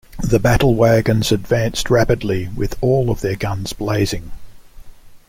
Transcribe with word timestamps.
The 0.23 0.39
battle 0.39 0.73
wagons 0.73 1.31
advanced 1.31 1.91
rapidly, 1.91 2.47
with 2.55 2.75
all 2.81 3.11
of 3.11 3.21
their 3.21 3.35
guns 3.35 3.71
blazing. 3.71 4.31